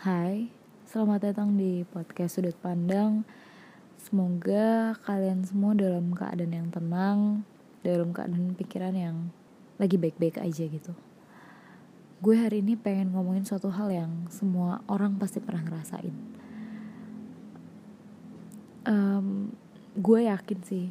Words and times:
Hai, 0.00 0.48
selamat 0.88 1.28
datang 1.28 1.60
di 1.60 1.84
podcast 1.84 2.40
Sudut 2.40 2.56
Pandang. 2.56 3.20
Semoga 4.00 4.96
kalian 5.04 5.44
semua 5.44 5.76
dalam 5.76 6.16
keadaan 6.16 6.56
yang 6.56 6.72
tenang, 6.72 7.44
dalam 7.84 8.08
keadaan 8.08 8.56
pikiran 8.56 8.96
yang 8.96 9.28
lagi 9.76 10.00
baik-baik 10.00 10.40
aja 10.40 10.64
gitu. 10.72 10.96
Gue 12.24 12.32
hari 12.32 12.64
ini 12.64 12.80
pengen 12.80 13.12
ngomongin 13.12 13.44
suatu 13.44 13.68
hal 13.68 13.92
yang 13.92 14.24
semua 14.32 14.80
orang 14.88 15.20
pasti 15.20 15.36
pernah 15.36 15.68
ngerasain. 15.68 16.16
Um, 18.88 19.52
gue 20.00 20.32
yakin 20.32 20.60
sih, 20.64 20.88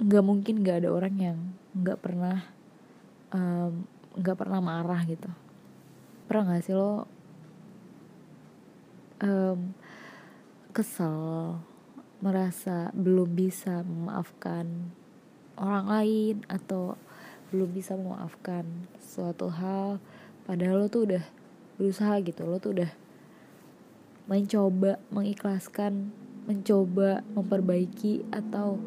nggak 0.00 0.24
mungkin 0.24 0.64
nggak 0.64 0.80
ada 0.80 0.88
orang 0.96 1.14
yang 1.20 1.38
nggak 1.76 2.00
pernah 2.00 2.40
nggak 4.16 4.32
um, 4.32 4.40
pernah 4.40 4.64
marah 4.64 5.04
gitu. 5.04 5.28
Pernah 6.24 6.56
gak 6.56 6.64
sih 6.64 6.72
lo 6.72 7.15
um, 9.22 9.72
kesel 10.72 11.60
merasa 12.20 12.90
belum 12.96 13.32
bisa 13.36 13.84
memaafkan 13.84 14.92
orang 15.56 15.86
lain 15.88 16.36
atau 16.48 16.96
belum 17.52 17.72
bisa 17.72 17.96
memaafkan 17.96 18.66
suatu 19.00 19.52
hal. 19.52 20.00
Padahal 20.44 20.84
lo 20.84 20.88
tuh 20.88 21.08
udah 21.08 21.24
berusaha 21.76 22.16
gitu 22.24 22.48
lo 22.48 22.56
tuh 22.56 22.72
udah 22.72 22.90
mencoba 24.26 24.98
mengikhlaskan 25.12 26.10
mencoba 26.48 27.22
memperbaiki 27.36 28.26
atau 28.32 28.80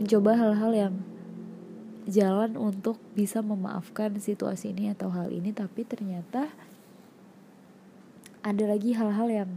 mencoba 0.00 0.34
hal-hal 0.34 0.72
yang 0.72 0.94
jalan 2.08 2.58
untuk 2.58 2.98
bisa 3.14 3.44
memaafkan 3.44 4.18
situasi 4.18 4.74
ini 4.74 4.90
atau 4.90 5.12
hal 5.12 5.30
ini 5.30 5.54
tapi 5.54 5.86
ternyata 5.86 6.50
ada 8.42 8.64
lagi 8.66 8.90
hal-hal 8.90 9.28
yang 9.30 9.50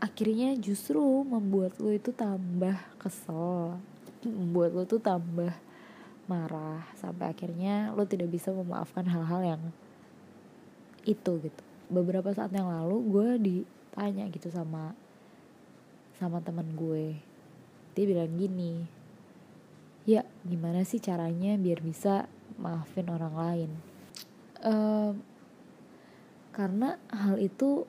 akhirnya 0.00 0.56
justru 0.56 1.00
membuat 1.24 1.76
lo 1.80 1.92
itu 1.92 2.12
tambah 2.12 2.76
kesel 2.96 3.76
membuat 4.24 4.72
lo 4.72 4.84
tuh 4.88 5.00
tambah 5.00 5.52
marah 6.24 6.88
sampai 6.96 7.36
akhirnya 7.36 7.92
lo 7.92 8.08
tidak 8.08 8.32
bisa 8.32 8.48
memaafkan 8.48 9.04
hal-hal 9.04 9.44
yang 9.44 9.62
itu 11.04 11.32
gitu. 11.44 11.62
Beberapa 11.92 12.32
saat 12.32 12.48
yang 12.56 12.72
lalu 12.72 12.96
gue 13.12 13.28
ditanya 13.40 14.24
gitu 14.32 14.48
sama 14.48 14.96
sama 16.16 16.40
teman 16.40 16.72
gue. 16.72 17.20
Dia 17.92 18.04
bilang 18.08 18.32
gini 18.40 18.88
ya 20.08 20.24
gimana 20.44 20.84
sih 20.84 21.00
caranya 21.00 21.60
biar 21.60 21.84
bisa 21.84 22.24
maafin 22.56 23.08
orang 23.12 23.34
lain? 23.36 23.70
Um, 24.64 25.33
karena 26.54 27.02
hal 27.10 27.42
itu 27.42 27.82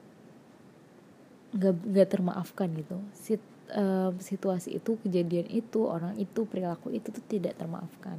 nggak 1.54 1.76
nggak 1.86 2.10
termaafkan 2.10 2.68
gitu. 2.74 2.98
Sit, 3.14 3.42
um, 3.72 4.18
situasi 4.18 4.82
itu 4.82 4.98
kejadian 5.06 5.48
itu 5.54 5.86
orang 5.86 6.18
itu 6.18 6.44
perilaku 6.50 6.90
itu 6.92 7.14
tuh 7.14 7.24
tidak 7.30 7.56
termaafkan. 7.56 8.18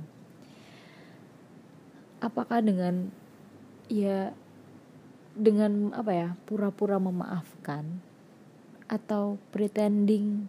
Apakah 2.22 2.62
dengan 2.62 3.10
ya 3.90 4.32
dengan 5.36 5.92
apa 5.92 6.12
ya 6.16 6.28
pura-pura 6.48 6.96
memaafkan 6.96 8.00
atau 8.88 9.36
pretending 9.52 10.48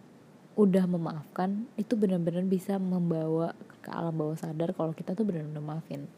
udah 0.56 0.88
memaafkan 0.88 1.68
itu 1.78 1.94
benar-benar 1.94 2.42
bisa 2.48 2.80
membawa 2.80 3.52
ke 3.84 3.90
alam 3.92 4.16
bawah 4.16 4.34
sadar 4.34 4.72
kalau 4.74 4.96
kita 4.96 5.12
tuh 5.12 5.28
benar-benar 5.28 5.60
maafin. 5.60 6.08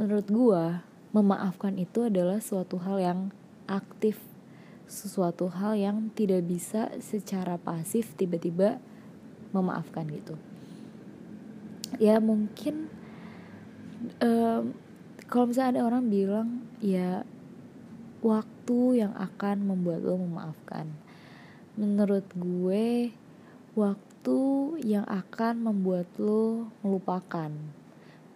Menurut 0.00 0.26
gua 0.32 0.80
memaafkan 1.10 1.74
itu 1.78 2.06
adalah 2.06 2.38
suatu 2.38 2.78
hal 2.78 3.02
yang 3.02 3.20
aktif 3.66 4.18
sesuatu 4.90 5.46
hal 5.46 5.78
yang 5.78 6.10
tidak 6.18 6.42
bisa 6.50 6.90
secara 6.98 7.54
pasif 7.54 8.10
tiba-tiba 8.18 8.82
memaafkan 9.54 10.02
gitu. 10.10 10.34
Ya 12.02 12.18
mungkin 12.18 12.90
um, 14.18 14.74
kalau 15.30 15.46
misalnya 15.46 15.78
ada 15.78 15.86
orang 15.86 16.10
bilang 16.10 16.48
ya 16.82 17.22
waktu 18.20 19.06
yang 19.06 19.14
akan 19.14 19.62
membuat 19.62 20.02
lo 20.02 20.18
memaafkan. 20.18 20.90
Menurut 21.78 22.26
gue 22.34 23.14
waktu 23.78 24.40
yang 24.82 25.06
akan 25.06 25.70
membuat 25.70 26.10
lo 26.18 26.68
melupakan. 26.82 27.54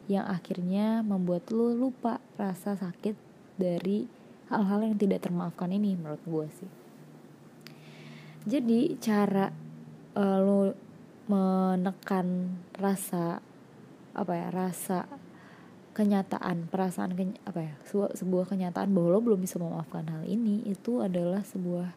Yang 0.07 0.27
akhirnya 0.29 1.03
membuat 1.03 1.51
lo 1.51 1.75
lupa 1.75 2.23
rasa 2.35 2.75
sakit 2.75 3.15
dari 3.55 4.07
hal-hal 4.51 4.81
yang 4.85 4.97
tidak 4.99 5.25
termaafkan 5.25 5.71
ini 5.73 5.95
menurut 5.95 6.23
gue 6.27 6.47
sih. 6.63 6.71
Jadi 8.45 9.01
cara 9.01 9.49
uh, 10.19 10.39
lo 10.43 10.77
menekan 11.25 12.61
rasa 12.77 13.41
apa 14.13 14.33
ya 14.37 14.49
rasa 14.53 15.09
kenyataan 15.97 16.69
perasaan 16.69 17.17
keny 17.17 17.41
apa 17.49 17.61
ya 17.65 17.75
sebuah, 17.89 18.11
sebuah 18.19 18.45
kenyataan 18.53 18.93
bahwa 18.93 19.09
lo 19.17 19.21
belum 19.25 19.41
bisa 19.41 19.57
memaafkan 19.57 20.05
hal 20.11 20.29
ini 20.29 20.61
itu 20.69 21.01
adalah 21.01 21.41
sebuah 21.41 21.97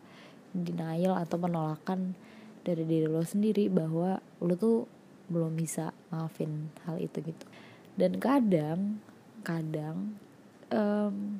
denial 0.56 1.20
atau 1.20 1.36
penolakan 1.36 2.16
dari 2.64 2.88
diri 2.88 3.10
lo 3.10 3.26
sendiri 3.26 3.68
bahwa 3.68 4.24
lo 4.40 4.54
tuh 4.56 4.88
belum 5.28 5.60
bisa 5.60 5.92
maafin 6.14 6.72
hal 6.88 6.96
itu 7.04 7.20
gitu. 7.20 7.46
Dan 8.00 8.22
kadang 8.22 9.04
kadang 9.44 10.16
um, 10.72 11.40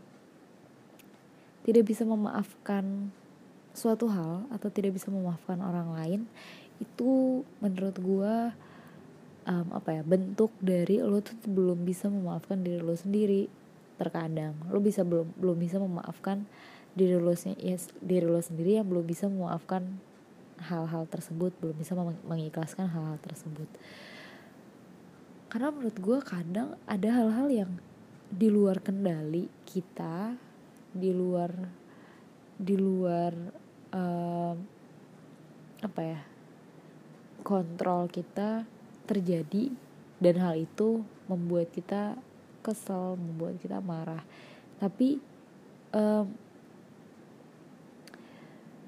tidak 1.68 1.84
bisa 1.84 2.08
memaafkan 2.08 3.12
suatu 3.78 4.10
hal 4.10 4.48
atau 4.50 4.74
tidak 4.74 4.98
bisa 4.98 5.14
memaafkan 5.14 5.62
orang 5.62 5.94
lain 5.94 6.22
itu 6.82 7.44
menurut 7.62 7.96
gue 7.98 8.36
um, 9.48 9.68
apa 9.74 9.90
ya 10.00 10.04
bentuk 10.06 10.54
dari 10.62 11.02
lo 11.02 11.22
tuh 11.24 11.38
belum 11.46 11.86
bisa 11.88 12.12
memaafkan 12.12 12.62
diri 12.62 12.82
lo 12.84 12.94
sendiri. 12.94 13.50
Terkadang 13.98 14.54
lo 14.70 14.78
bisa 14.78 15.02
belum 15.02 15.34
belum 15.38 15.58
bisa 15.58 15.82
memaafkan 15.82 16.46
diri 16.94 17.18
lo 17.18 17.34
ya, 17.34 17.78
diri 18.02 18.26
lo 18.26 18.42
sendiri 18.42 18.78
yang 18.78 18.86
belum 18.86 19.06
bisa 19.06 19.26
memaafkan 19.26 19.98
hal-hal 20.58 21.06
tersebut 21.06 21.54
belum 21.62 21.78
bisa 21.78 21.94
mengikhlaskan 22.26 22.90
hal-hal 22.90 23.18
tersebut. 23.22 23.70
Karena 25.48 25.72
menurut 25.74 25.98
gue 25.98 26.18
kadang 26.22 26.76
ada 26.86 27.10
hal-hal 27.10 27.48
yang 27.50 27.72
di 28.28 28.48
luar 28.52 28.84
kendali 28.84 29.48
kita 29.64 30.36
di 30.92 31.12
luar 31.16 31.52
di 32.58 32.76
luar 32.76 33.34
uh, 33.94 34.54
apa 35.78 36.02
ya 36.02 36.20
kontrol 37.46 38.10
kita 38.12 38.66
terjadi 39.08 39.72
dan 40.20 40.36
hal 40.42 40.58
itu 40.58 41.06
membuat 41.30 41.70
kita 41.72 42.18
kesel 42.66 43.16
membuat 43.16 43.62
kita 43.62 43.80
marah. 43.80 44.26
Tapi 44.82 45.22
um, 45.96 46.26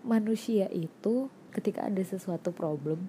manusia 0.03 0.67
itu 0.73 1.31
ketika 1.53 1.87
ada 1.87 2.01
sesuatu 2.03 2.51
problem 2.51 3.07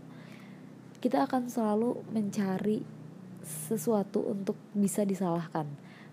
kita 1.00 1.24
akan 1.24 1.48
selalu 1.48 2.04
mencari 2.12 2.84
sesuatu 3.40 4.20
untuk 4.20 4.54
bisa 4.76 5.00
disalahkan 5.02 5.64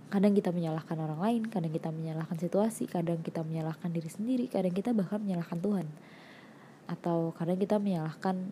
kadang 0.07 0.31
kita 0.31 0.56
menyalahkan 0.56 0.95
orang 0.95 1.19
lain 1.19 1.41
kadang 1.51 1.72
kita 1.72 1.91
menyalahkan 1.91 2.40
situasi 2.40 2.88
kadang 2.88 3.19
kita 3.19 3.44
menyalahkan 3.44 3.91
diri 3.91 4.07
sendiri 4.07 4.45
kadang 4.47 4.72
kita 4.72 4.95
bahkan 4.95 5.19
menyalahkan 5.19 5.59
Tuhan. 5.59 5.88
Atau 6.88 7.35
kadang 7.35 7.59
kita 7.59 7.75
menyalahkan 7.78 8.47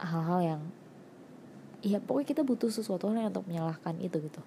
hal-hal 0.00 0.40
yang 0.40 0.62
ya 1.84 2.00
pokoknya 2.00 2.28
kita 2.32 2.42
butuh 2.46 2.70
sesuatu 2.72 3.12
yang 3.12 3.28
untuk 3.28 3.44
menyalahkan 3.44 4.00
itu 4.00 4.16
gitu. 4.22 4.42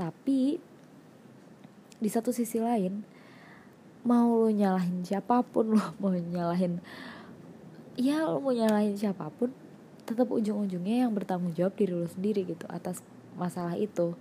Tapi 0.00 0.56
di 2.00 2.08
satu 2.08 2.32
sisi 2.32 2.56
lain 2.56 3.04
mau 4.00 4.32
lo 4.32 4.48
nyalahin 4.48 5.04
siapa 5.04 5.44
pun 5.44 5.72
lo 5.76 5.84
mau 6.00 6.16
nyalahin 6.16 6.80
ya 8.00 8.24
lo 8.24 8.40
mau 8.40 8.56
nyalahin 8.56 8.96
siapa 8.96 9.28
pun 9.36 9.52
tetap 10.08 10.32
ujung-ujungnya 10.32 11.06
yang 11.06 11.12
bertanggung 11.12 11.52
jawab 11.52 11.76
diri 11.76 11.92
lo 11.92 12.08
sendiri 12.08 12.48
gitu 12.48 12.64
atas 12.72 13.04
masalah 13.36 13.76
itu 13.76 14.16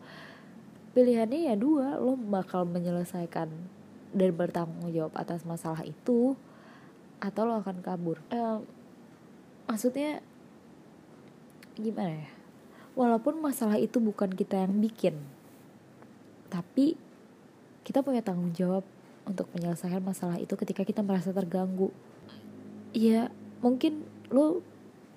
pilihannya 0.99 1.47
ya 1.47 1.55
dua 1.55 1.95
lo 1.95 2.19
bakal 2.19 2.67
menyelesaikan 2.67 3.47
dan 4.11 4.31
bertanggung 4.35 4.91
jawab 4.91 5.15
atas 5.15 5.47
masalah 5.47 5.87
itu 5.87 6.35
atau 7.23 7.41
lo 7.47 7.55
akan 7.63 7.79
kabur. 7.79 8.19
Maksudnya 9.63 10.19
gimana 11.79 12.19
ya? 12.19 12.29
Walaupun 12.99 13.39
masalah 13.39 13.79
itu 13.79 14.03
bukan 14.03 14.35
kita 14.35 14.67
yang 14.67 14.75
bikin 14.83 15.15
tapi 16.51 16.99
kita 17.87 18.03
punya 18.03 18.19
tanggung 18.19 18.51
jawab 18.51 18.83
untuk 19.23 19.47
menyelesaikan 19.55 20.03
masalah 20.03 20.35
itu 20.35 20.51
ketika 20.59 20.83
kita 20.83 20.99
merasa 20.99 21.31
terganggu. 21.31 21.95
Ya 22.91 23.31
mungkin 23.63 24.03
lo 24.33 24.65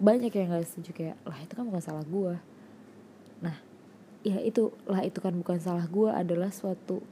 banyak 0.03 0.35
yang 0.35 0.51
gak 0.51 0.67
setuju 0.67 0.91
kayak 0.91 1.17
lah 1.23 1.39
itu 1.39 1.53
kan 1.55 1.63
bukan 1.63 1.79
salah 1.79 2.03
gue 2.03 2.35
nah 3.39 3.55
ya 4.23 4.39
itu 4.39 4.71
lah 4.87 5.03
itu 5.03 5.19
kan 5.19 5.35
bukan 5.35 5.59
salah 5.59 5.87
gue 5.91 6.11
adalah 6.11 6.55
suatu 6.55 7.03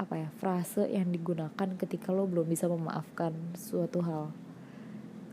apa 0.00 0.16
ya 0.18 0.28
frase 0.42 0.88
yang 0.90 1.12
digunakan 1.12 1.68
ketika 1.78 2.10
lo 2.10 2.26
belum 2.26 2.48
bisa 2.48 2.66
memaafkan 2.66 3.36
suatu 3.54 4.02
hal. 4.02 4.34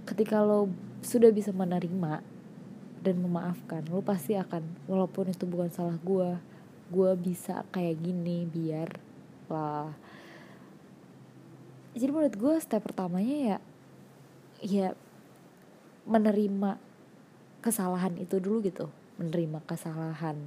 Ketika 0.06 0.46
lo 0.46 0.70
sudah 1.02 1.34
bisa 1.34 1.50
menerima 1.56 2.22
dan 3.02 3.16
memaafkan 3.18 3.88
lo 3.90 4.04
pasti 4.06 4.38
akan 4.38 4.62
walaupun 4.86 5.32
itu 5.34 5.48
bukan 5.50 5.72
salah 5.74 5.98
gue 5.98 6.38
gue 6.88 7.12
bisa 7.20 7.66
kayak 7.74 7.98
gini 8.00 8.46
biar 8.48 8.90
lah. 9.50 9.96
Jadi 11.98 12.12
menurut 12.14 12.36
gue 12.38 12.56
step 12.62 12.86
pertamanya 12.86 13.38
ya 13.38 13.58
ya 14.62 14.88
menerima 16.06 16.78
kesalahan 17.64 18.16
itu 18.22 18.38
dulu 18.38 18.64
gitu 18.64 18.88
menerima 19.18 19.60
kesalahan 19.66 20.38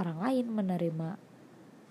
orang 0.00 0.18
lain 0.22 0.46
menerima 0.48 1.08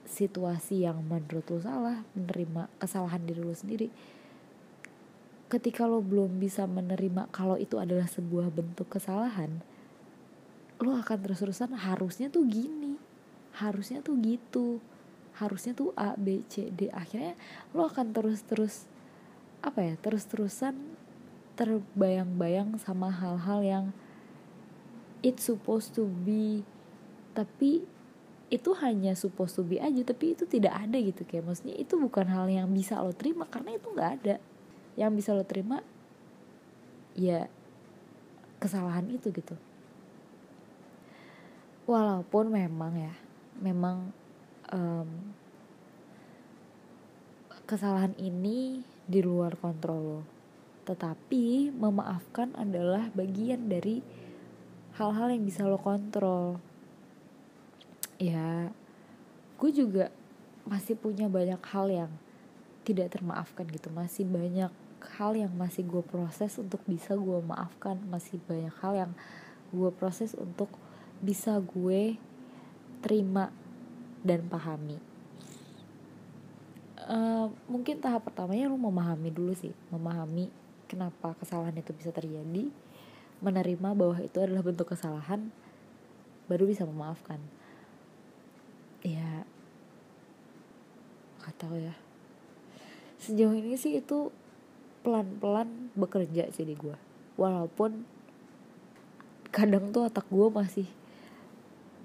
situasi 0.08 0.84
yang 0.84 1.06
menurut 1.06 1.46
lo 1.48 1.60
salah 1.62 2.04
menerima 2.18 2.68
kesalahan 2.82 3.22
diri 3.24 3.42
lo 3.46 3.54
sendiri. 3.56 3.88
Ketika 5.52 5.84
lo 5.84 6.00
belum 6.00 6.40
bisa 6.40 6.64
menerima 6.64 7.28
kalau 7.36 7.60
itu 7.60 7.76
adalah 7.76 8.08
sebuah 8.08 8.50
bentuk 8.52 8.88
kesalahan 8.88 9.64
lo 10.82 10.98
akan 10.98 11.18
terus-terusan 11.22 11.78
harusnya 11.78 12.34
tuh 12.34 12.42
gini 12.50 12.98
harusnya 13.54 14.02
tuh 14.02 14.18
gitu 14.18 14.82
harusnya 15.38 15.78
tuh 15.78 15.94
A 15.94 16.18
B 16.18 16.42
C 16.50 16.74
D. 16.74 16.90
Akhirnya 16.90 17.38
lo 17.76 17.86
akan 17.86 18.16
terus-terus 18.16 18.90
apa 19.62 19.86
ya 19.86 19.94
terus-terusan 20.02 20.74
terbayang-bayang 21.54 22.80
sama 22.82 23.14
hal-hal 23.14 23.60
yang 23.62 23.86
it's 25.22 25.46
supposed 25.46 25.94
to 25.94 26.10
be 26.26 26.66
tapi 27.32 27.86
itu 28.52 28.76
hanya 28.84 29.16
supposed 29.16 29.56
to 29.56 29.64
be 29.64 29.80
aja 29.80 30.04
tapi 30.04 30.36
itu 30.36 30.44
tidak 30.44 30.76
ada 30.76 31.00
gitu 31.00 31.24
kayak 31.24 31.48
maksudnya 31.48 31.72
itu 31.80 31.96
bukan 31.96 32.28
hal 32.28 32.52
yang 32.52 32.68
bisa 32.68 33.00
lo 33.00 33.16
terima 33.16 33.48
karena 33.48 33.80
itu 33.80 33.88
nggak 33.88 34.12
ada. 34.22 34.36
Yang 35.00 35.12
bisa 35.24 35.30
lo 35.32 35.48
terima 35.48 35.80
ya 37.16 37.48
kesalahan 38.60 39.08
itu 39.08 39.32
gitu. 39.32 39.56
Walaupun 41.88 42.52
memang 42.52 42.94
ya 43.00 43.16
memang 43.64 44.12
um, 44.68 45.10
kesalahan 47.64 48.12
ini 48.20 48.84
di 49.08 49.24
luar 49.24 49.56
kontrol 49.56 50.00
lo. 50.04 50.22
Tetapi 50.84 51.72
memaafkan 51.72 52.52
adalah 52.60 53.08
bagian 53.16 53.72
dari 53.72 54.04
hal-hal 55.00 55.32
yang 55.32 55.48
bisa 55.48 55.64
lo 55.64 55.80
kontrol 55.80 56.60
ya 58.22 58.70
gue 59.58 59.72
juga 59.74 60.14
masih 60.70 60.94
punya 60.94 61.26
banyak 61.26 61.58
hal 61.74 61.90
yang 61.90 62.12
tidak 62.86 63.18
termaafkan 63.18 63.66
gitu. 63.70 63.90
Masih 63.90 64.30
banyak 64.30 64.70
hal 65.18 65.32
yang 65.34 65.50
masih 65.58 65.82
gue 65.82 66.06
proses 66.06 66.54
untuk 66.62 66.82
bisa 66.86 67.18
gue 67.18 67.42
maafkan. 67.42 67.98
Masih 68.10 68.38
banyak 68.46 68.74
hal 68.82 68.94
yang 68.94 69.12
gue 69.74 69.90
proses 69.94 70.38
untuk 70.38 70.70
bisa 71.22 71.58
gue 71.58 72.18
terima 73.02 73.50
dan 74.22 74.46
pahami. 74.46 75.02
Uh, 77.02 77.50
mungkin 77.66 77.98
tahap 77.98 78.30
pertamanya 78.30 78.70
lu 78.70 78.78
memahami 78.78 79.34
dulu 79.34 79.58
sih. 79.58 79.74
Memahami 79.90 80.54
kenapa 80.86 81.34
kesalahan 81.42 81.74
itu 81.74 81.90
bisa 81.94 82.14
terjadi. 82.14 82.70
Menerima 83.42 83.90
bahwa 83.98 84.22
itu 84.22 84.38
adalah 84.38 84.62
bentuk 84.62 84.94
kesalahan. 84.94 85.50
Baru 86.46 86.70
bisa 86.70 86.86
memaafkan 86.86 87.42
ya. 89.02 89.46
Nggak 91.42 91.56
tahu 91.58 91.76
ya. 91.78 91.96
Sejauh 93.22 93.54
ini 93.54 93.78
sih 93.78 94.02
itu 94.02 94.34
pelan-pelan 95.02 95.90
bekerja 95.98 96.50
sih 96.54 96.66
di 96.66 96.78
gue 96.78 96.94
walaupun 97.34 98.06
kadang 99.50 99.90
tuh 99.90 100.06
otak 100.06 100.30
gue 100.30 100.48
masih 100.54 100.88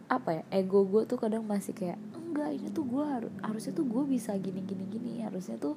apa 0.09 0.41
ya 0.41 0.43
ego 0.55 0.87
gue 0.89 1.05
tuh 1.05 1.21
kadang 1.21 1.45
masih 1.45 1.77
kayak 1.77 2.01
enggak 2.15 2.51
ini 2.57 2.69
tuh 2.71 2.85
gue 2.87 3.05
harus 3.05 3.33
harusnya 3.43 3.73
tuh 3.75 3.87
gue 3.89 4.03
bisa 4.07 4.33
gini 4.39 4.63
gini 4.63 4.85
gini. 4.87 5.13
Harusnya 5.25 5.57
tuh 5.59 5.75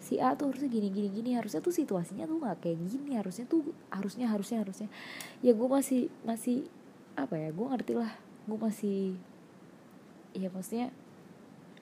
si 0.00 0.16
A 0.16 0.32
tuh 0.34 0.50
harusnya 0.50 0.66
gini 0.66 0.88
gini 0.90 1.08
gini. 1.12 1.30
Harusnya 1.38 1.62
tuh 1.62 1.74
situasinya 1.76 2.26
tuh 2.26 2.40
nggak 2.40 2.56
kayak 2.64 2.78
gini. 2.88 3.14
Harusnya 3.14 3.46
tuh 3.46 3.70
harusnya 3.92 4.26
harusnya 4.26 4.64
harusnya. 4.64 4.88
Ya 5.44 5.54
gue 5.54 5.68
masih 5.70 6.10
masih 6.26 6.66
apa 7.14 7.38
ya 7.38 7.54
gue 7.54 7.66
ngerti 7.68 7.92
lah. 7.94 8.10
Gue 8.48 8.58
masih 8.58 9.14
ya 10.34 10.48
maksudnya 10.52 10.94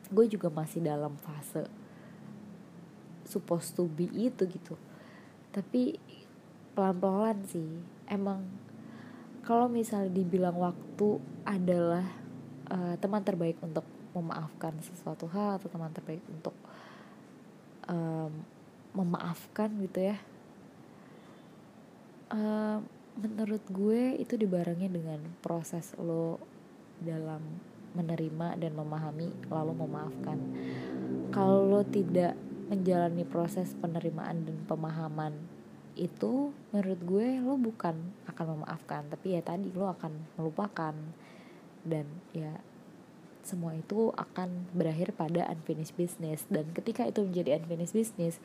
gue 0.08 0.24
juga 0.28 0.48
masih 0.48 0.80
dalam 0.80 1.16
fase 1.20 1.68
supposed 3.28 3.76
to 3.76 3.84
be 3.84 4.08
itu 4.12 4.48
gitu. 4.48 4.74
Tapi 5.52 6.00
pelan-pelan 6.72 7.44
sih 7.44 7.68
emang 8.08 8.44
kalau 9.44 9.68
misalnya 9.68 10.12
dibilang 10.12 10.56
waktu 10.56 11.20
adalah 11.44 12.04
uh, 12.72 12.94
teman 13.00 13.24
terbaik 13.24 13.60
untuk 13.64 13.84
memaafkan 14.16 14.76
sesuatu 14.80 15.28
hal 15.28 15.60
atau 15.60 15.68
teman 15.68 15.92
terbaik 15.92 16.24
untuk 16.28 16.56
um, 17.88 18.32
memaafkan 18.96 19.68
gitu 19.84 20.12
ya 20.12 20.16
uh, 22.32 22.80
menurut 23.18 23.62
gue 23.68 24.16
itu 24.20 24.38
dibarengi 24.38 24.88
dengan 24.88 25.20
proses 25.42 25.92
lo 25.98 26.38
dalam 27.02 27.42
menerima 27.98 28.54
dan 28.62 28.72
memahami 28.78 29.34
lalu 29.50 29.72
memaafkan. 29.74 30.38
Kalau 31.34 31.82
tidak 31.82 32.38
menjalani 32.70 33.26
proses 33.26 33.74
penerimaan 33.74 34.46
dan 34.46 34.56
pemahaman 34.70 35.34
itu 35.98 36.54
menurut 36.70 37.00
gue 37.02 37.28
lo 37.42 37.58
bukan 37.58 37.98
akan 38.30 38.46
memaafkan 38.54 39.10
tapi 39.10 39.34
ya 39.34 39.42
tadi 39.42 39.74
lo 39.74 39.90
akan 39.90 40.38
melupakan. 40.38 40.94
Dan 41.82 42.06
ya 42.30 42.62
semua 43.42 43.72
itu 43.72 44.12
akan 44.12 44.68
berakhir 44.76 45.16
pada 45.16 45.48
unfinished 45.48 45.96
business. 45.96 46.44
Dan 46.52 46.70
ketika 46.76 47.08
itu 47.08 47.24
menjadi 47.24 47.58
unfinished 47.58 47.96
business 47.96 48.38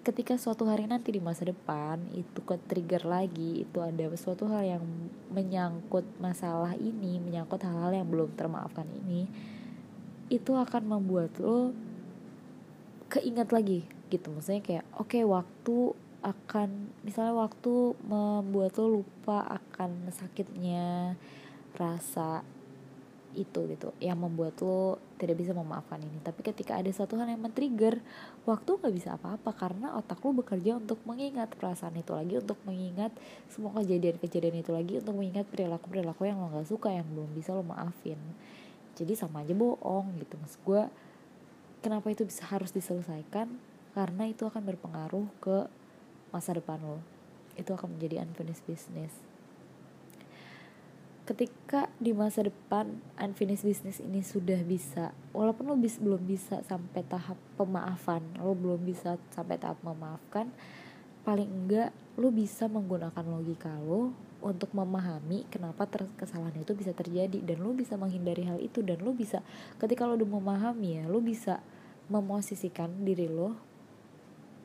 ketika 0.00 0.40
suatu 0.40 0.64
hari 0.64 0.88
nanti 0.88 1.12
di 1.12 1.20
masa 1.20 1.44
depan 1.44 2.00
itu 2.16 2.40
ke 2.40 2.56
trigger 2.64 3.04
lagi 3.04 3.68
itu 3.68 3.78
ada 3.84 4.08
suatu 4.16 4.48
hal 4.48 4.64
yang 4.64 4.84
menyangkut 5.28 6.08
masalah 6.16 6.72
ini 6.80 7.20
menyangkut 7.20 7.60
hal-hal 7.60 7.92
yang 7.92 8.08
belum 8.08 8.32
termaafkan 8.32 8.88
ini 9.04 9.28
itu 10.32 10.56
akan 10.56 10.82
membuat 10.86 11.36
lo 11.42 11.74
keingat 13.10 13.50
lagi 13.50 13.84
gitu. 14.08 14.30
Maksudnya 14.30 14.62
kayak 14.62 14.86
oke 14.96 15.10
okay, 15.10 15.22
waktu 15.26 15.76
akan 16.20 16.94
misalnya 17.02 17.34
waktu 17.36 17.98
membuat 18.06 18.78
lo 18.78 19.02
lupa 19.02 19.44
akan 19.60 20.08
sakitnya 20.14 21.18
rasa 21.74 22.46
itu 23.38 23.70
gitu 23.70 23.94
yang 24.02 24.18
membuat 24.18 24.58
lo 24.60 24.98
tidak 25.16 25.38
bisa 25.38 25.54
memaafkan 25.54 26.02
ini. 26.02 26.18
Tapi 26.24 26.42
ketika 26.42 26.74
ada 26.74 26.90
satu 26.90 27.14
hal 27.20 27.30
yang 27.30 27.38
men-trigger 27.38 28.02
waktu 28.42 28.70
nggak 28.80 28.94
bisa 28.94 29.14
apa-apa 29.14 29.54
karena 29.54 29.94
otak 29.94 30.18
lo 30.26 30.34
bekerja 30.34 30.76
untuk 30.80 30.98
mengingat 31.06 31.54
perasaan 31.54 31.94
itu 31.94 32.10
lagi 32.10 32.34
untuk 32.42 32.58
mengingat 32.66 33.14
semua 33.46 33.70
kejadian-kejadian 33.78 34.56
itu 34.62 34.70
lagi 34.74 34.98
untuk 34.98 35.14
mengingat 35.14 35.46
perilaku-perilaku 35.46 36.26
yang 36.26 36.42
lo 36.42 36.50
nggak 36.50 36.68
suka 36.68 36.90
yang 36.90 37.06
belum 37.06 37.30
bisa 37.32 37.54
lo 37.54 37.62
maafin. 37.62 38.18
Jadi 38.98 39.12
sama 39.14 39.46
aja 39.46 39.54
bohong 39.54 40.18
gitu. 40.18 40.34
Mas 40.42 40.58
gue 40.58 40.82
kenapa 41.86 42.10
itu 42.10 42.26
bisa 42.26 42.42
harus 42.50 42.74
diselesaikan? 42.74 43.46
Karena 43.94 44.26
itu 44.26 44.46
akan 44.46 44.62
berpengaruh 44.66 45.26
ke 45.38 45.70
masa 46.34 46.58
depan 46.58 46.82
lo. 46.82 46.98
Itu 47.54 47.78
akan 47.78 47.94
menjadi 47.94 48.26
unfinished 48.26 48.66
business 48.66 49.29
ketika 51.28 51.86
di 52.00 52.10
masa 52.10 52.42
depan 52.46 52.98
unfinished 53.20 53.62
business 53.62 54.00
ini 54.02 54.24
sudah 54.24 54.60
bisa 54.64 55.12
walaupun 55.36 55.68
lo 55.68 55.76
bis, 55.78 56.00
belum 56.00 56.24
bisa 56.24 56.64
sampai 56.66 57.04
tahap 57.06 57.36
pemaafan 57.54 58.24
lo 58.40 58.56
belum 58.56 58.82
bisa 58.82 59.20
sampai 59.30 59.60
tahap 59.60 59.78
memaafkan 59.84 60.50
paling 61.22 61.46
enggak 61.46 61.92
lo 62.16 62.32
bisa 62.32 62.66
menggunakan 62.66 63.24
logika 63.24 63.70
lo 63.84 64.10
untuk 64.40 64.72
memahami 64.72 65.44
kenapa 65.52 65.84
kesalahan 66.16 66.64
itu 66.64 66.72
bisa 66.72 66.96
terjadi 66.96 67.44
dan 67.44 67.60
lo 67.60 67.76
bisa 67.76 68.00
menghindari 68.00 68.48
hal 68.48 68.56
itu 68.56 68.80
dan 68.80 69.04
lo 69.04 69.12
bisa 69.12 69.44
ketika 69.76 70.08
lo 70.08 70.16
udah 70.16 70.30
memahami 70.40 71.00
ya 71.00 71.04
lo 71.04 71.20
bisa 71.20 71.60
memosisikan 72.08 73.04
diri 73.04 73.28
lo 73.28 73.54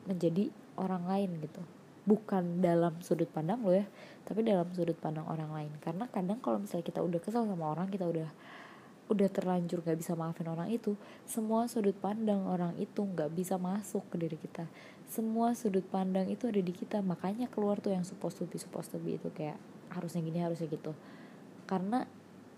menjadi 0.08 0.48
orang 0.80 1.04
lain 1.04 1.30
gitu 1.44 1.62
bukan 2.06 2.62
dalam 2.62 2.94
sudut 3.02 3.26
pandang 3.26 3.60
lo 3.66 3.74
ya 3.74 3.84
tapi 4.26 4.46
dalam 4.46 4.66
sudut 4.74 4.98
pandang 4.98 5.26
orang 5.26 5.50
lain. 5.54 5.72
Karena 5.78 6.10
kadang 6.10 6.42
kalau 6.42 6.58
misalnya 6.62 6.86
kita 6.86 7.02
udah 7.02 7.20
kesal 7.22 7.46
sama 7.46 7.66
orang 7.70 7.86
kita 7.90 8.06
udah 8.06 8.30
udah 9.06 9.28
terlanjur 9.30 9.86
gak 9.86 10.02
bisa 10.02 10.18
maafin 10.18 10.50
orang 10.50 10.66
itu 10.66 10.98
semua 11.22 11.70
sudut 11.70 11.94
pandang 11.94 12.42
orang 12.42 12.74
itu 12.74 13.06
gak 13.14 13.30
bisa 13.30 13.54
masuk 13.54 14.02
ke 14.10 14.18
diri 14.18 14.34
kita. 14.34 14.66
Semua 15.06 15.54
sudut 15.54 15.86
pandang 15.86 16.26
itu 16.26 16.50
ada 16.50 16.58
di 16.58 16.74
kita 16.74 16.98
makanya 17.06 17.46
keluar 17.46 17.78
tuh 17.78 17.94
yang 17.94 18.02
supposed 18.02 18.42
to 18.42 18.50
be 18.50 18.58
supposed 18.58 18.90
to 18.90 18.98
be 18.98 19.14
itu 19.14 19.30
kayak 19.30 19.54
harusnya 19.94 20.26
gini 20.26 20.42
harusnya 20.42 20.66
gitu. 20.66 20.90
Karena 21.70 22.02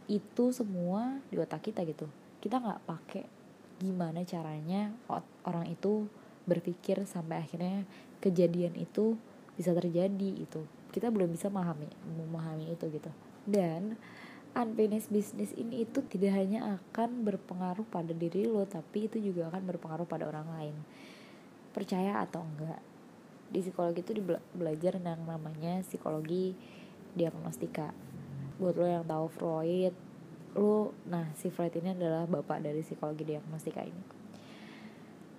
itu 0.09 0.45
semua 0.57 1.21
di 1.29 1.37
otak 1.37 1.69
kita 1.69 1.85
gitu. 1.85 2.09
Kita 2.41 2.65
nggak 2.65 2.81
pakai 2.89 3.25
gimana 3.79 4.25
caranya 4.25 4.91
orang 5.45 5.69
itu 5.69 6.09
berpikir 6.49 7.05
sampai 7.05 7.45
akhirnya 7.45 7.85
kejadian 8.25 8.73
itu 8.81 9.21
bisa 9.59 9.75
terjadi 9.75 10.31
itu 10.39 10.63
kita 10.95 11.11
belum 11.11 11.35
bisa 11.35 11.51
memahami 11.51 11.91
memahami 12.07 12.73
itu 12.73 12.87
gitu. 12.89 13.11
Dan 13.45 13.99
unfinished 14.57 15.11
business 15.13 15.53
ini 15.59 15.85
itu 15.85 16.01
tidak 16.07 16.39
hanya 16.39 16.79
akan 16.79 17.27
berpengaruh 17.27 17.85
pada 17.91 18.15
diri 18.15 18.49
lo 18.49 18.65
tapi 18.65 19.11
itu 19.11 19.21
juga 19.21 19.53
akan 19.53 19.63
berpengaruh 19.67 20.07
pada 20.07 20.25
orang 20.31 20.47
lain. 20.57 20.77
Percaya 21.75 22.23
atau 22.23 22.47
enggak 22.47 22.81
di 23.49 23.65
psikologi 23.65 24.01
itu 24.05 24.13
belajar 24.57 24.97
yang 25.01 25.27
namanya 25.27 25.83
psikologi 25.83 26.57
diagnostika. 27.19 27.93
Buat 28.57 28.75
lo 28.79 28.87
yang 28.87 29.05
tahu 29.05 29.27
Freud 29.29 29.95
lo 30.57 30.97
nah 31.07 31.29
si 31.39 31.53
Freud 31.53 31.71
ini 31.77 31.93
adalah 31.93 32.25
bapak 32.25 32.65
dari 32.65 32.81
psikologi 32.81 33.23
diagnostika 33.23 33.85
ini 33.85 34.18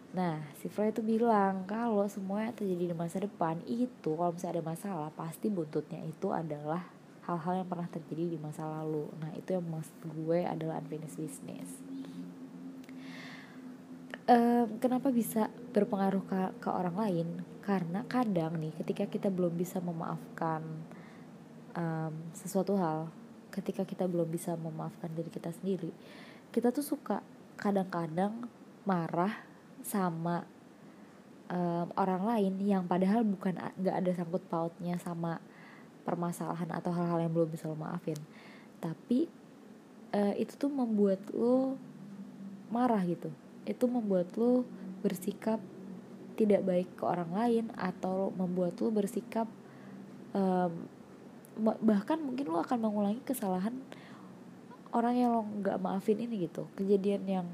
nah 0.10 0.42
si 0.58 0.66
Freud 0.68 0.98
itu 0.98 1.06
bilang 1.06 1.70
kalau 1.70 2.10
semua 2.10 2.50
yang 2.50 2.56
terjadi 2.58 2.92
di 2.92 2.96
masa 2.98 3.22
depan 3.22 3.62
itu 3.70 4.18
kalau 4.18 4.34
misalnya 4.34 4.58
ada 4.58 4.66
masalah 4.66 5.10
pasti 5.14 5.54
buntutnya 5.54 6.02
itu 6.02 6.34
adalah 6.34 6.82
hal-hal 7.30 7.62
yang 7.62 7.70
pernah 7.70 7.86
terjadi 7.86 8.26
di 8.26 8.38
masa 8.42 8.66
lalu. 8.66 9.06
Nah 9.22 9.30
itu 9.38 9.54
yang 9.54 9.62
maksud 9.62 9.94
gue 10.02 10.50
adalah 10.50 10.82
unfinished 10.82 11.14
business. 11.14 11.70
Um, 14.26 14.82
kenapa 14.82 15.14
bisa 15.14 15.54
berpengaruh 15.70 16.26
ke, 16.26 16.40
ke 16.58 16.70
orang 16.74 16.98
lain? 16.98 17.28
Karena 17.62 18.02
kadang 18.10 18.58
nih 18.58 18.74
ketika 18.82 19.06
kita 19.06 19.30
belum 19.30 19.54
bisa 19.54 19.78
memaafkan 19.78 20.66
um, 21.78 22.14
sesuatu 22.34 22.74
hal 22.82 23.14
ketika 23.54 23.86
kita 23.86 24.06
belum 24.06 24.30
bisa 24.30 24.54
memaafkan 24.56 25.10
diri 25.14 25.30
kita 25.30 25.50
sendiri 25.54 25.92
kita 26.50 26.74
tuh 26.74 26.86
suka 26.86 27.22
kadang-kadang 27.60 28.48
marah 28.88 29.49
sama 29.84 30.46
um, 31.50 31.88
orang 31.98 32.24
lain 32.24 32.54
yang 32.64 32.86
padahal 32.86 33.26
bukan 33.26 33.58
nggak 33.58 33.96
ada 33.96 34.12
sangkut 34.16 34.46
pautnya 34.48 34.96
sama 35.02 35.42
permasalahan 36.06 36.70
atau 36.74 36.90
hal-hal 36.94 37.22
yang 37.28 37.34
belum 37.34 37.50
bisa 37.52 37.70
lo 37.70 37.78
maafin. 37.78 38.18
Tapi 38.80 39.28
uh, 40.16 40.34
itu 40.38 40.56
tuh 40.56 40.72
membuat 40.72 41.20
lo 41.36 41.76
marah 42.72 43.02
gitu. 43.04 43.30
Itu 43.66 43.90
membuat 43.90 44.34
lo 44.38 44.64
bersikap 45.04 45.60
tidak 46.40 46.64
baik 46.64 46.88
ke 46.96 47.04
orang 47.04 47.36
lain 47.36 47.66
atau 47.76 48.32
membuat 48.32 48.80
lo 48.80 48.90
bersikap 48.96 49.46
um, 50.32 50.72
bahkan 51.60 52.16
mungkin 52.24 52.48
lo 52.48 52.64
akan 52.64 52.80
mengulangi 52.80 53.20
kesalahan 53.28 53.76
orang 54.96 55.14
yang 55.20 55.30
lo 55.36 55.44
nggak 55.44 55.78
maafin 55.78 56.24
ini 56.24 56.48
gitu. 56.48 56.66
Kejadian 56.80 57.24
yang 57.28 57.48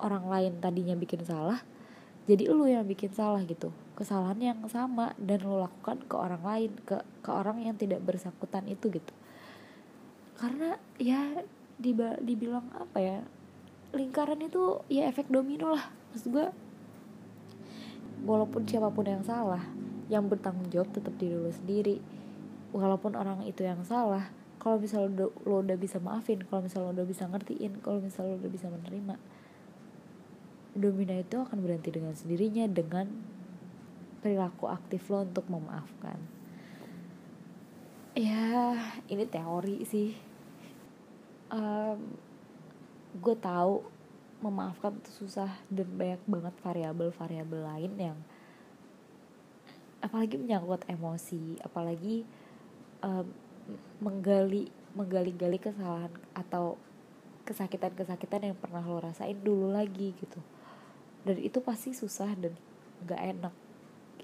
orang 0.00 0.26
lain 0.26 0.52
tadinya 0.58 0.94
bikin 0.98 1.22
salah 1.22 1.62
jadi 2.24 2.48
lo 2.48 2.64
yang 2.64 2.88
bikin 2.88 3.12
salah 3.12 3.44
gitu. 3.44 3.68
Kesalahan 3.94 4.40
yang 4.40 4.60
sama 4.72 5.12
dan 5.20 5.44
lo 5.44 5.60
lakukan 5.60 6.00
ke 6.08 6.16
orang 6.16 6.40
lain 6.40 6.72
ke 6.88 7.04
ke 7.20 7.30
orang 7.30 7.60
yang 7.60 7.76
tidak 7.76 8.00
bersangkutan 8.00 8.64
itu 8.64 8.88
gitu. 8.88 9.12
Karena 10.40 10.80
ya 10.96 11.44
diba, 11.76 12.16
dibilang 12.24 12.64
apa 12.72 12.98
ya 12.98 13.18
lingkaran 13.92 14.40
itu 14.40 14.80
ya 14.88 15.04
efek 15.12 15.28
domino 15.28 15.76
lah. 15.76 15.84
Maksud 16.10 16.32
gue 16.32 16.46
walaupun 18.24 18.64
siapa 18.64 18.88
pun 18.88 19.04
yang 19.04 19.20
salah 19.20 19.60
yang 20.08 20.24
bertanggung 20.24 20.72
jawab 20.72 20.88
tetap 20.96 21.12
diri 21.20 21.36
lo 21.36 21.52
sendiri. 21.52 22.00
Walaupun 22.72 23.14
orang 23.20 23.44
itu 23.44 23.68
yang 23.68 23.84
salah 23.84 24.32
kalau 24.58 24.80
misalnya 24.80 25.28
lo, 25.28 25.60
udah 25.60 25.76
bisa 25.76 26.00
maafin 26.00 26.40
kalau 26.48 26.64
misalnya 26.64 26.88
lo 26.88 27.04
udah 27.04 27.06
bisa 27.06 27.28
ngertiin 27.28 27.84
kalau 27.84 28.00
misalnya 28.00 28.32
lo 28.32 28.40
udah 28.40 28.52
bisa 28.56 28.66
menerima 28.72 29.14
domina 30.74 31.14
itu 31.14 31.38
akan 31.38 31.58
berhenti 31.62 31.94
dengan 31.94 32.12
sendirinya 32.18 32.66
dengan 32.66 33.06
perilaku 34.18 34.66
aktif 34.66 35.06
lo 35.08 35.22
untuk 35.22 35.46
memaafkan. 35.46 36.18
Ya 38.14 38.74
ini 39.06 39.24
teori 39.26 39.86
sih. 39.86 40.18
Um, 41.54 42.18
gue 43.14 43.36
tahu 43.38 43.86
memaafkan 44.42 44.98
itu 44.98 45.24
susah 45.24 45.50
dan 45.70 45.86
banyak 45.94 46.22
banget 46.26 46.54
variabel-variabel 46.66 47.60
lain 47.62 47.92
yang 47.96 48.18
apalagi 50.04 50.36
menyangkut 50.36 50.84
emosi 50.84 51.56
apalagi 51.64 52.28
um, 53.00 53.24
menggali 54.04 54.68
menggali-gali 54.92 55.56
kesalahan 55.56 56.12
atau 56.36 56.76
kesakitan-kesakitan 57.48 58.52
yang 58.52 58.56
pernah 58.58 58.84
lo 58.84 59.00
rasain 59.00 59.40
dulu 59.40 59.72
lagi 59.72 60.12
gitu 60.16 60.40
dan 61.24 61.36
itu 61.40 61.58
pasti 61.64 61.96
susah 61.96 62.36
dan 62.36 62.52
gak 63.08 63.20
enak. 63.20 63.54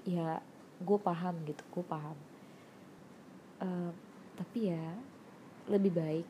Ya 0.05 0.41
gue 0.81 0.97
paham 1.01 1.35
gitu 1.45 1.61
gue 1.73 1.85
paham. 1.85 2.17
Uh, 3.61 3.93
tapi 4.37 4.73
ya 4.73 4.85
lebih 5.69 5.93
baik 5.93 6.27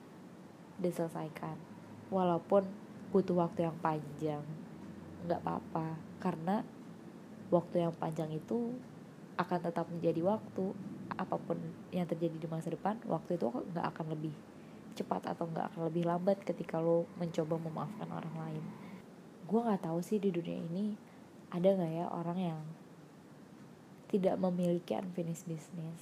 diselesaikan. 0.79 1.55
Walaupun 2.11 2.67
butuh 3.11 3.47
waktu 3.47 3.67
yang 3.67 3.77
panjang 3.83 4.43
nggak 5.27 5.39
apa-apa. 5.43 5.95
Karena 6.23 6.63
waktu 7.51 7.87
yang 7.87 7.93
panjang 7.95 8.31
itu 8.31 8.75
akan 9.35 9.59
tetap 9.63 9.87
menjadi 9.91 10.23
waktu. 10.23 10.75
Apa 11.15 11.35
pun 11.35 11.59
yang 11.91 12.07
terjadi 12.07 12.39
di 12.39 12.47
masa 12.47 12.71
depan 12.71 12.97
waktu 13.05 13.35
itu 13.35 13.51
nggak 13.51 13.85
akan 13.95 14.15
lebih 14.15 14.31
cepat 14.95 15.35
atau 15.35 15.47
nggak 15.47 15.75
akan 15.75 15.81
lebih 15.87 16.03
lambat 16.07 16.43
ketika 16.43 16.79
lo 16.79 17.07
mencoba 17.15 17.55
memaafkan 17.55 18.09
orang 18.11 18.35
lain 18.35 18.63
gue 19.51 19.59
nggak 19.59 19.83
tahu 19.83 19.99
sih 19.99 20.15
di 20.15 20.31
dunia 20.31 20.63
ini 20.63 20.95
ada 21.51 21.75
nggak 21.75 21.91
ya 21.91 22.07
orang 22.07 22.39
yang 22.39 22.61
tidak 24.07 24.39
memiliki 24.39 24.95
unfinished 24.95 25.43
business. 25.43 25.99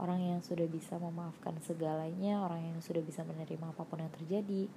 Orang 0.00 0.20
yang 0.20 0.40
sudah 0.40 0.64
bisa 0.68 0.96
memaafkan 0.96 1.56
segalanya 1.64 2.40
orang 2.40 2.72
yang 2.72 2.78
sudah 2.80 3.00
bisa 3.00 3.24
menerima 3.24 3.72
apa 3.72 3.84
pun 3.84 4.00
yang 4.00 4.12
terjadi 4.12 4.68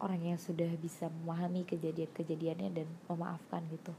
orang 0.00 0.34
yang 0.34 0.40
sudah 0.40 0.68
bisa 0.80 1.08
memahami 1.08 1.68
kejadian-kejadiannya 1.68 2.68
dan 2.72 2.88
memaafkan 3.08 3.60
gitu. 3.72 3.92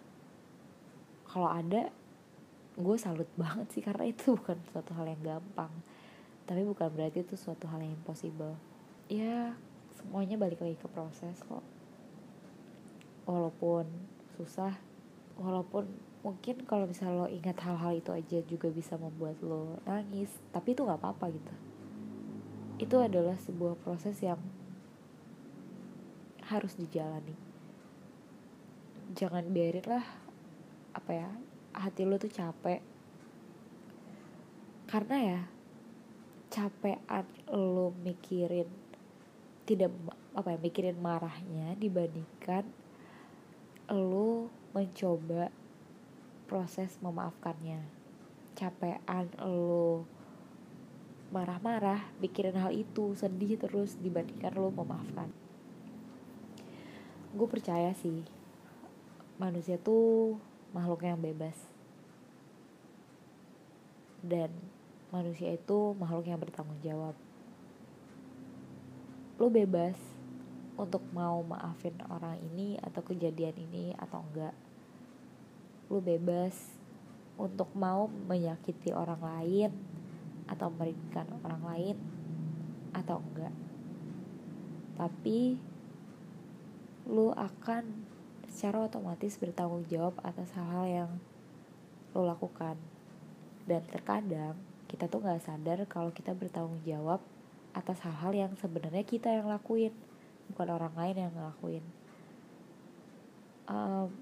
Kalau 1.29 1.50
ada 1.50 1.93
gue 2.74 2.98
salut 2.98 3.29
banget 3.41 3.70
sih 3.77 3.86
karena 3.86 4.10
itu 4.10 4.34
bukan 4.34 4.58
suatu 4.74 4.93
hal 4.98 5.05
yang 5.05 5.22
gampang. 5.22 5.74
Tapi 6.50 6.65
bukan 6.65 6.89
berarti 6.89 7.22
itu 7.22 7.38
suatu 7.38 7.70
hal 7.70 7.82
yang 7.82 7.93
impossible. 7.93 8.58
Ya 9.10 9.53
semuanya 9.98 10.38
balik 10.41 10.62
lagi 10.62 10.77
ke 10.77 10.89
proses 10.89 11.38
kok 11.46 11.82
walaupun 13.23 13.87
susah 14.35 14.75
walaupun 15.39 15.87
mungkin 16.23 16.63
kalau 16.63 16.87
misalnya 16.87 17.27
lo 17.27 17.27
ingat 17.27 17.59
hal-hal 17.59 17.99
itu 17.99 18.11
aja 18.15 18.39
juga 18.47 18.71
bisa 18.71 18.95
membuat 18.95 19.35
lo 19.43 19.79
nangis 19.83 20.31
tapi 20.55 20.71
itu 20.71 20.87
nggak 20.87 20.99
apa-apa 20.99 21.25
gitu. 21.35 21.53
Itu 22.79 22.95
adalah 22.99 23.35
sebuah 23.39 23.75
proses 23.83 24.17
yang 24.23 24.39
harus 26.47 26.75
dijalani. 26.79 27.35
Jangan 29.13 29.51
biarin 29.51 29.85
lah 29.87 30.05
apa 30.95 31.11
ya 31.11 31.29
hati 31.75 32.07
lo 32.07 32.15
tuh 32.15 32.31
capek. 32.31 32.79
Karena 34.87 35.17
ya 35.19 35.39
capean 36.53 37.25
lo 37.51 37.91
mikirin 38.05 38.69
tidak 39.63 39.89
apa 40.37 40.53
ya 40.53 40.59
mikirin 40.59 40.97
marahnya 40.99 41.73
dibandingkan 41.79 42.82
lo 43.93 44.50
mencoba 44.73 45.53
proses 46.50 46.97
memaafkannya. 47.00 47.85
Capean 48.57 49.29
lo 49.38 50.05
marah-marah 51.33 52.13
mikirin 52.21 52.53
hal 52.57 52.69
itu 52.73 53.17
sedih 53.17 53.57
terus 53.57 53.97
dibandingkan 53.97 54.53
lo 54.53 54.69
memaafkan. 54.69 55.29
Gue 57.33 57.50
percaya 57.50 57.93
sih 57.97 58.21
manusia 59.41 59.81
tuh 59.81 60.38
makhluk 60.73 61.01
yang 61.05 61.17
bebas. 61.17 61.57
Dan 64.21 64.53
manusia 65.09 65.53
itu 65.53 65.97
makhluk 65.97 66.29
yang 66.29 66.38
bertanggung 66.38 66.81
jawab. 66.85 67.17
Lo 69.41 69.50
bebas 69.50 70.12
untuk 70.73 71.05
mau 71.13 71.45
maafin 71.45 71.93
orang 72.09 72.41
ini 72.53 72.81
atau 72.81 73.05
kejadian 73.05 73.53
ini 73.69 73.93
atau 73.97 74.25
enggak. 74.29 74.55
Lu 75.93 76.01
bebas 76.01 76.53
untuk 77.37 77.69
mau 77.77 78.09
menyakiti 78.09 78.93
orang 78.93 79.21
lain 79.21 79.71
atau 80.49 80.73
merugikan 80.73 81.29
orang 81.45 81.61
lain 81.61 81.97
atau 82.93 83.21
enggak. 83.21 83.53
Tapi 84.97 85.57
lu 87.09 87.33
akan 87.33 87.83
secara 88.49 88.85
otomatis 88.85 89.37
bertanggung 89.37 89.85
jawab 89.89 90.13
atas 90.21 90.53
hal-hal 90.57 90.85
yang 90.85 91.11
lo 92.13 92.25
lakukan. 92.25 92.77
Dan 93.65 93.81
terkadang 93.89 94.57
kita 94.89 95.09
tuh 95.09 95.25
nggak 95.25 95.41
sadar 95.41 95.79
kalau 95.89 96.13
kita 96.13 96.37
bertanggung 96.37 96.81
jawab 96.85 97.21
atas 97.73 97.97
hal-hal 98.05 98.33
yang 98.33 98.51
sebenarnya 98.61 99.01
kita 99.01 99.33
yang 99.33 99.49
lakuin 99.49 99.89
bukan 100.53 100.69
orang 100.69 100.93
lain 100.93 101.17
yang 101.27 101.33
ngelakuin. 101.33 101.86
Um, 103.65 104.13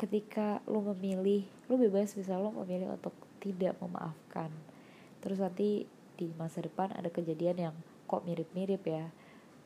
ketika 0.00 0.60
lo 0.68 0.80
memilih 0.92 1.44
lo 1.68 1.76
bebas 1.76 2.16
bisa 2.16 2.40
lo 2.40 2.52
memilih 2.52 2.96
untuk 2.96 3.12
tidak 3.40 3.76
memaafkan. 3.80 4.48
Terus 5.20 5.40
nanti 5.40 5.84
di 6.16 6.32
masa 6.40 6.64
depan 6.64 6.96
ada 6.96 7.12
kejadian 7.12 7.70
yang 7.70 7.76
kok 8.08 8.24
mirip-mirip 8.24 8.80
ya. 8.88 9.12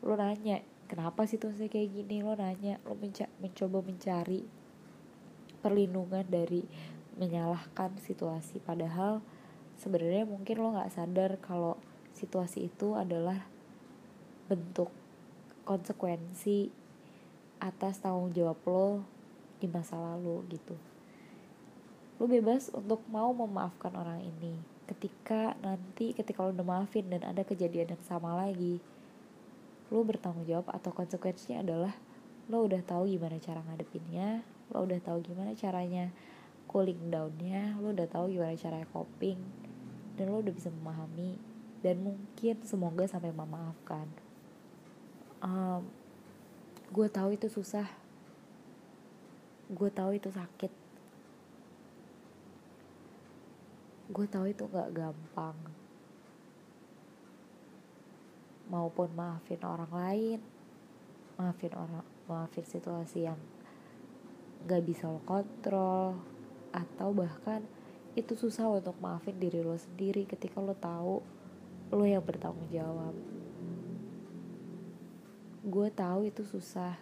Lo 0.03 0.19
nanya 0.19 0.63
kenapa 0.91 1.27
situasi 1.27 1.71
kayak 1.71 1.95
gini? 1.95 2.27
Lo 2.27 2.35
nanya 2.35 2.83
lo 2.83 2.99
menca 2.99 3.31
mencoba 3.39 3.83
mencari 3.87 4.43
perlindungan 5.61 6.27
dari 6.27 6.67
menyalahkan 7.19 8.01
situasi. 8.01 8.59
Padahal 8.63 9.21
sebenarnya 9.77 10.25
mungkin 10.25 10.57
lo 10.59 10.75
nggak 10.75 10.93
sadar 10.95 11.37
kalau 11.43 11.77
situasi 12.17 12.69
itu 12.69 12.97
adalah 12.97 13.47
bentuk 14.51 14.91
konsekuensi 15.71 16.67
atas 17.63 18.03
tanggung 18.03 18.35
jawab 18.35 18.59
lo 18.67 19.07
di 19.63 19.71
masa 19.71 19.95
lalu 19.95 20.43
gitu. 20.51 20.75
Lu 22.19 22.27
bebas 22.27 22.75
untuk 22.75 23.07
mau 23.07 23.31
memaafkan 23.31 23.95
orang 23.95 24.19
ini. 24.19 24.59
Ketika 24.91 25.55
nanti 25.63 26.11
ketika 26.11 26.43
lo 26.43 26.51
udah 26.51 26.67
maafin 26.67 27.07
dan 27.07 27.23
ada 27.23 27.47
kejadian 27.47 27.95
yang 27.95 28.03
sama 28.03 28.35
lagi 28.35 28.83
lo 29.95 30.03
bertanggung 30.03 30.47
jawab 30.47 30.67
atau 30.75 30.91
konsekuensinya 30.91 31.63
adalah 31.63 31.95
lo 32.51 32.67
udah 32.67 32.83
tahu 32.83 33.07
gimana 33.11 33.39
cara 33.39 33.63
ngadepinnya 33.63 34.43
lo 34.75 34.87
udah 34.87 34.99
tahu 35.03 35.19
gimana 35.23 35.55
caranya 35.55 36.11
cooling 36.71 37.11
downnya 37.11 37.79
lo 37.79 37.95
udah 37.95 38.07
tahu 38.11 38.35
gimana 38.35 38.59
cara 38.59 38.83
coping 38.91 39.39
dan 40.19 40.35
lo 40.35 40.43
udah 40.43 40.51
bisa 40.51 40.75
memahami. 40.75 41.39
Dan 41.81 42.03
mungkin 42.03 42.61
semoga 42.67 43.07
sampai 43.07 43.31
memaafkan 43.31 44.11
um, 45.45 45.83
gue 46.93 47.09
tahu 47.09 47.37
itu 47.37 47.49
susah. 47.49 47.89
Gue 49.71 49.91
tahu 49.91 50.17
itu 50.17 50.29
sakit. 50.29 50.73
Gue 54.11 54.27
tahu 54.27 54.51
itu 54.51 54.67
gak 54.67 54.91
gampang. 54.91 55.57
Maupun 58.71 59.09
maafin 59.15 59.63
orang 59.63 59.93
lain. 59.95 60.41
Maafin 61.39 61.73
orang 61.75 62.05
maafin 62.27 62.67
situasi 62.67 63.27
yang 63.27 63.39
gak 64.67 64.83
bisa 64.83 65.07
lo 65.07 65.23
kontrol. 65.23 66.19
Atau 66.75 67.15
bahkan 67.15 67.63
itu 68.19 68.35
susah 68.35 68.67
untuk 68.67 68.99
maafin 68.99 69.39
diri 69.39 69.63
lo 69.63 69.79
sendiri 69.79 70.27
ketika 70.27 70.59
lo 70.59 70.75
tahu 70.75 71.23
lo 71.95 72.05
yang 72.07 72.23
bertanggung 72.23 72.67
jawab 72.71 73.15
gue 75.61 75.89
tahu 75.93 76.25
itu 76.25 76.41
susah. 76.41 76.97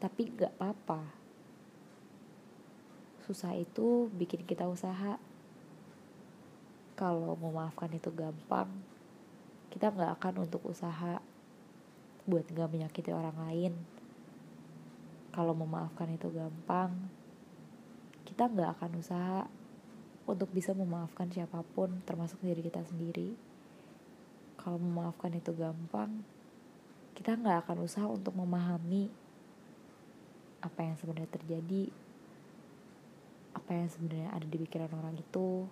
Tapi 0.00 0.32
gak 0.32 0.56
apa-apa. 0.56 1.04
Susah 3.28 3.52
itu 3.56 4.08
bikin 4.16 4.44
kita 4.48 4.64
usaha. 4.64 5.20
Kalau 6.96 7.36
memaafkan 7.36 7.92
itu 7.92 8.08
gampang 8.14 8.70
kita 9.68 9.90
gak 9.90 10.22
akan 10.22 10.46
untuk 10.46 10.64
usaha 10.70 11.20
buat 12.24 12.46
gak 12.48 12.72
menyakiti 12.72 13.12
orang 13.12 13.36
lain. 13.36 13.74
Kalau 15.34 15.52
memaafkan 15.52 16.08
itu 16.14 16.32
gampang 16.32 16.94
kita 18.24 18.48
gak 18.48 18.80
akan 18.80 18.90
usaha 18.96 19.40
untuk 20.24 20.48
bisa 20.56 20.72
memaafkan 20.72 21.28
siapa 21.28 21.60
pun 21.76 22.00
termasuk 22.08 22.40
diri 22.40 22.64
kita 22.64 22.80
sendiri 22.80 23.53
kalau 24.64 24.80
memaafkan 24.80 25.36
itu 25.36 25.52
gampang 25.52 26.24
kita 27.14 27.36
nggak 27.38 27.68
akan 27.68 27.84
usaha 27.84 28.08
untuk 28.08 28.34
memahami 28.34 29.12
apa 30.64 30.80
yang 30.82 30.96
sebenarnya 30.96 31.30
terjadi 31.30 31.92
apa 33.54 33.70
yang 33.70 33.86
sebenarnya 33.86 34.34
ada 34.34 34.46
di 34.48 34.56
pikiran 34.58 34.90
orang 34.98 35.14
itu 35.14 35.68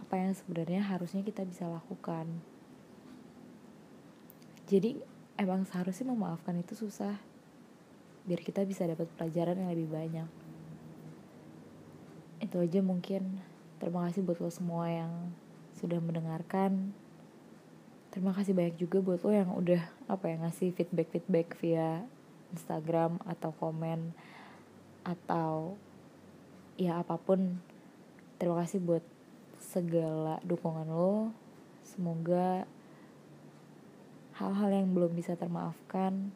apa 0.00 0.14
yang 0.18 0.32
sebenarnya 0.32 0.80
harusnya 0.82 1.22
kita 1.22 1.46
bisa 1.46 1.68
lakukan. 1.68 2.26
Jadi 4.66 4.98
emang 5.36 5.68
seharusnya 5.68 6.08
memaafkan 6.08 6.58
itu 6.58 6.72
susah 6.74 7.20
biar 8.24 8.40
kita 8.40 8.64
bisa 8.64 8.88
dapat 8.88 9.06
pelajaran 9.14 9.60
yang 9.60 9.70
lebih 9.70 9.90
banyak. 9.92 10.28
Itu 12.40 12.58
aja 12.58 12.80
mungkin. 12.80 13.42
Terima 13.78 14.06
kasih 14.08 14.22
buat 14.22 14.38
lo 14.38 14.50
semua 14.50 14.86
yang 14.90 15.12
sudah 15.76 15.98
mendengarkan 15.98 16.94
terima 18.12 18.36
kasih 18.36 18.52
banyak 18.52 18.76
juga 18.76 19.00
buat 19.00 19.24
lo 19.24 19.32
yang 19.32 19.50
udah 19.56 19.82
apa 20.06 20.28
ya 20.28 20.36
ngasih 20.44 20.76
feedback 20.76 21.08
feedback 21.10 21.56
via 21.56 22.04
Instagram 22.52 23.16
atau 23.24 23.50
komen 23.56 24.12
atau 25.02 25.74
ya 26.76 27.00
apa 27.00 27.16
pun. 27.18 27.58
Terima 28.36 28.60
kasih 28.62 28.84
buat 28.84 29.04
segala 29.58 30.38
dukungan 30.44 30.86
lo. 30.92 31.32
Semoga 31.82 32.68
hal-hal 34.36 34.70
yang 34.70 34.92
belum 34.92 35.16
bisa 35.16 35.34
termaafkan 35.34 36.30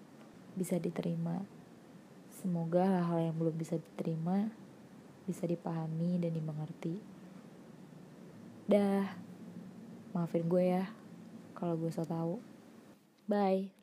bisa 0.56 0.80
diterima. 0.80 1.44
Semoga 2.40 2.88
hal-hal 2.88 3.30
yang 3.32 3.36
belum 3.36 3.54
bisa 3.56 3.76
diterima 3.76 4.48
bisa 5.26 5.42
dipahami 5.42 6.22
dan 6.22 6.32
dimengerti. 6.32 7.02
Dah 8.70 9.04
maafin 10.14 10.46
gue 10.46 10.64
ya 10.64 10.86
kalau 11.57 11.75
gue 11.81 11.88
so 11.88 12.05
tau. 12.05 12.38
Bye 13.27 13.75